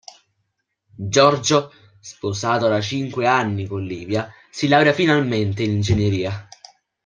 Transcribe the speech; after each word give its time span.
Giorgio, 1.07 1.71
sposato 1.99 2.67
da 2.67 2.81
cinque 2.81 3.27
anni 3.27 3.67
con 3.67 3.83
Livia, 3.83 4.33
si 4.49 4.67
laurea 4.67 4.93
finalmente 4.93 5.61
in 5.61 5.73
ingegneria. 5.73 6.47